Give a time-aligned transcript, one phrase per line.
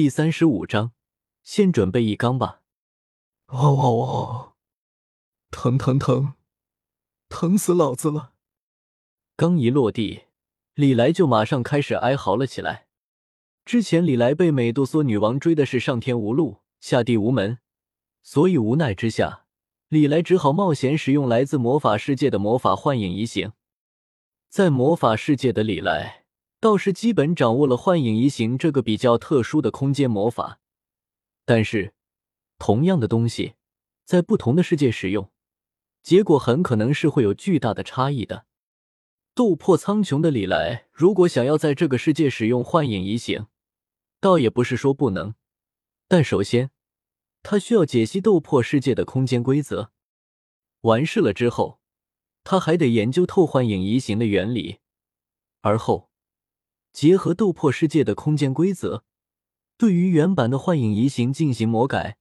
[0.00, 0.92] 第三十五章，
[1.42, 2.62] 先准备一缸吧。
[3.48, 4.52] 哦哦哦！
[5.50, 6.32] 疼疼疼，
[7.28, 8.32] 疼死老子了！
[9.36, 10.22] 刚一落地，
[10.72, 12.86] 李来就马上开始哀嚎了起来。
[13.66, 17.58] 之前李来被美杜莎女王追的是上天无路，下地无门，
[18.22, 19.44] 所以无奈之下，
[19.88, 23.52] 李来只好冒险使用来自魔法世界的魔法幻影移形。
[24.48, 26.19] 在魔法世界的李来。
[26.60, 30.60] 倒是基本掌握了幻影移形这个比较特殊的空间魔法，
[31.46, 31.94] 但是
[32.58, 33.54] 同样的东西
[34.04, 35.30] 在不同的世界使用，
[36.02, 38.44] 结果很可能是会有巨大的差异的。
[39.34, 43.46] 斗破苍穹的李来，如果想要在这个世界使用幻影移形，
[44.20, 45.34] 倒也不是说不能，
[46.08, 46.70] 但首先
[47.42, 49.92] 他需要解析斗破世界的空间规则，
[50.82, 51.80] 完事了之后，
[52.44, 54.80] 他还得研究透幻影移形的原理，
[55.62, 56.09] 而后。
[56.92, 59.04] 结合斗破世界的空间规则，
[59.76, 62.18] 对于原版的幻影移形进行魔改，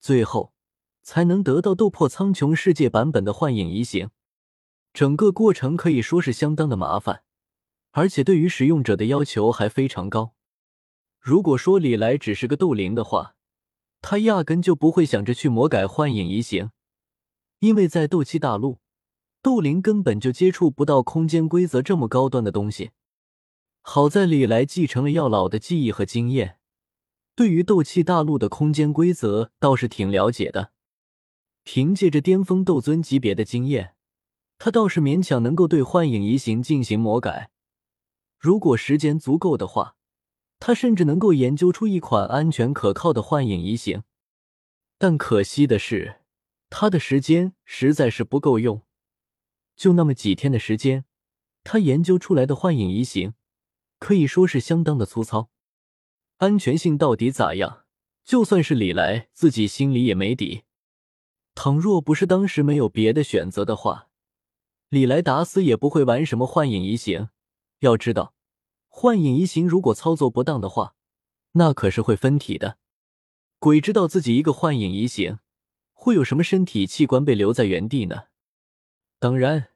[0.00, 0.52] 最后
[1.02, 4.10] 才能得到斗破苍穹世界版本的幻影移形。
[4.94, 7.22] 整个过程可以说是相当的麻烦，
[7.92, 10.34] 而且对于使用者的要求还非常高。
[11.20, 13.36] 如果说李来只是个斗灵的话，
[14.00, 16.70] 他压根就不会想着去魔改幻影移形，
[17.58, 18.78] 因为在斗气大陆，
[19.42, 22.90] 斗灵根本就接触不到空间规则这么高端的东西。
[23.90, 26.58] 好在李来继承了药老的记忆和经验，
[27.34, 30.72] 对于斗气大陆的空间规则倒是挺了解的。
[31.64, 33.94] 凭借着巅峰斗尊级别的经验，
[34.58, 37.50] 他倒是勉强能够对幻影移形进行魔改。
[38.38, 39.96] 如果时间足够的话，
[40.60, 44.02] 他甚至能够研究出一款安全可靠的幻影移形。
[44.98, 46.16] 但可惜的是，
[46.68, 48.82] 他的时间实在是不够用，
[49.74, 51.06] 就那么几天的时间，
[51.64, 53.32] 他研究出来的幻影移形。
[53.98, 55.50] 可以说是相当的粗糙，
[56.38, 57.84] 安全性到底咋样？
[58.24, 60.64] 就算是李来自己心里也没底。
[61.54, 64.08] 倘若不是当时没有别的选择的话，
[64.88, 67.30] 李来打死也不会玩什么幻影移形。
[67.80, 68.34] 要知道，
[68.88, 70.94] 幻影移形如果操作不当的话，
[71.52, 72.78] 那可是会分体的。
[73.58, 75.40] 鬼知道自己一个幻影移形
[75.92, 78.24] 会有什么身体器官被留在原地呢？
[79.18, 79.70] 当然，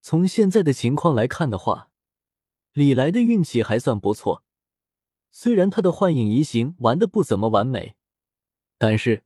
[0.00, 1.90] 从现在的情况来看的话。
[2.74, 4.42] 李来的运气还算不错，
[5.30, 7.94] 虽然他的幻影移形玩的不怎么完美，
[8.78, 9.22] 但是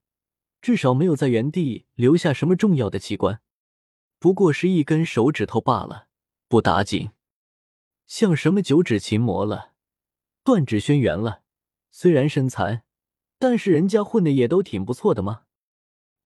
[0.61, 3.41] 至少没有在原地留下什么重要的器官，
[4.19, 6.09] 不过是一根手指头罢了，
[6.47, 7.09] 不打紧。
[8.07, 9.73] 像什么九指琴魔了，
[10.45, 11.41] 断指轩辕了，
[11.91, 12.83] 虽然身残，
[13.39, 15.45] 但是人家混的也都挺不错的嘛。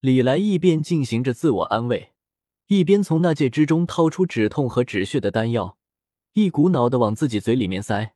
[0.01, 2.11] 李来一边进行着自我安慰，
[2.67, 5.77] 一边从那戒之中掏出止痛和止血的丹药。
[6.33, 8.15] 一股脑的往自己嘴里面塞，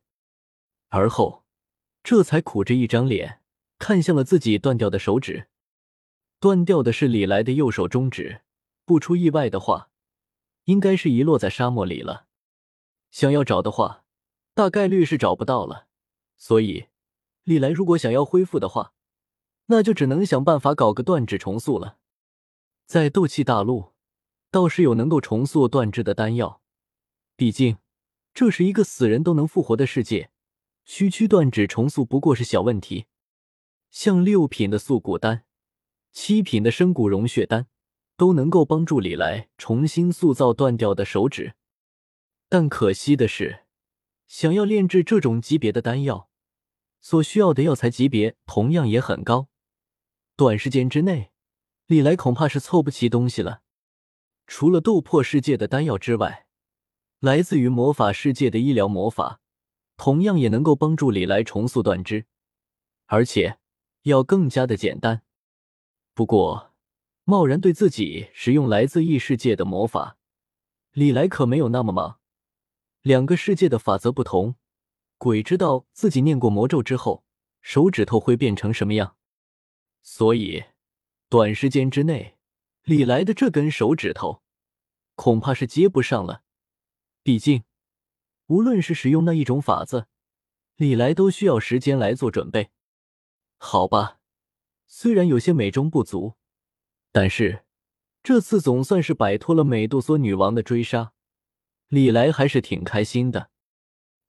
[0.88, 1.44] 而后，
[2.02, 3.40] 这才苦着一张脸
[3.78, 5.48] 看向了自己断掉的手指。
[6.40, 8.42] 断掉的是李来的右手中指，
[8.84, 9.90] 不出意外的话，
[10.64, 12.26] 应该是遗落在沙漠里了。
[13.12, 14.04] 想要找的话，
[14.52, 15.86] 大概率是找不到了。
[16.36, 16.88] 所以，
[17.44, 18.94] 李来如果想要恢复的话，
[19.66, 21.98] 那就只能想办法搞个断指重塑了。
[22.84, 23.92] 在斗气大陆，
[24.50, 26.60] 倒是有能够重塑断肢的丹药，
[27.36, 27.78] 毕竟。
[28.34, 30.30] 这是一个死人都能复活的世界，
[30.84, 33.06] 区区断指重塑不过是小问题。
[33.90, 35.44] 像六品的塑骨丹、
[36.12, 37.66] 七品的生骨融血丹，
[38.16, 41.54] 都能够帮助李来重新塑造断掉的手指。
[42.48, 43.64] 但可惜的是，
[44.26, 46.28] 想要炼制这种级别的丹药，
[47.00, 49.48] 所需要的药材级别同样也很高。
[50.36, 51.32] 短时间之内，
[51.86, 53.62] 李来恐怕是凑不齐东西了。
[54.46, 56.46] 除了斗破世界的丹药之外，
[57.20, 59.40] 来自于魔法世界的医疗魔法，
[59.96, 62.26] 同样也能够帮助李来重塑断肢，
[63.06, 63.58] 而且
[64.02, 65.22] 要更加的简单。
[66.14, 66.72] 不过，
[67.24, 70.16] 贸然对自己使用来自异世界的魔法，
[70.92, 72.20] 李来可没有那么忙。
[73.02, 74.54] 两个世界的法则不同，
[75.16, 77.24] 鬼知道自己念过魔咒之后，
[77.60, 79.16] 手指头会变成什么样。
[80.02, 80.62] 所以，
[81.28, 82.36] 短时间之内，
[82.84, 84.42] 李来的这根手指头
[85.16, 86.44] 恐怕是接不上了。
[87.28, 87.64] 毕竟，
[88.46, 90.06] 无论是使用那一种法子，
[90.76, 92.70] 李来都需要时间来做准备。
[93.58, 94.20] 好吧，
[94.86, 96.36] 虽然有些美中不足，
[97.12, 97.66] 但是
[98.22, 101.12] 这次总算是摆脱了美杜莎女王的追杀，
[101.88, 103.50] 李来还是挺开心的。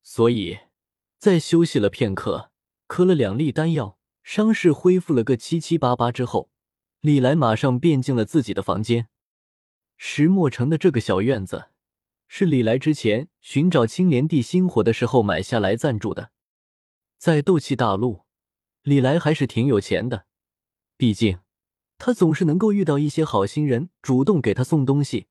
[0.03, 0.59] 所以，
[1.17, 2.51] 在休息了片刻，
[2.85, 6.49] 磕了两粒丹药，伤势恢复了个七七八八之后，
[6.99, 9.07] 李来马上便进了自己的房间。
[9.95, 11.69] 石墨城的这个小院子。
[12.31, 16.31] 是李来之前寻找青莲地心火的时候买下来暂住的。
[17.17, 18.21] 在斗气大陆，
[18.83, 20.27] 李来还是挺有钱的，
[20.95, 21.39] 毕竟
[21.97, 25.25] 他总是能够遇到一些好心人，主动给他送东西，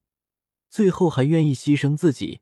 [0.69, 2.41] 最后还愿意牺牲自己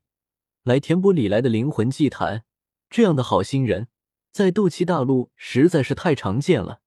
[0.63, 2.43] 来填补李来的灵魂祭坛。
[2.89, 3.87] 这样的好心人，
[4.31, 6.81] 在斗气大陆实在是太常见了。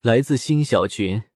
[0.00, 1.29] 来自新小群。